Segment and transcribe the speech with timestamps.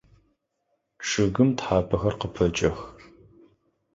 [1.05, 2.77] Чъыгым тхьапэхэр къыпэкӏэх.